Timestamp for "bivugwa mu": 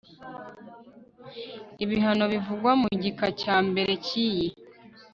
2.33-2.87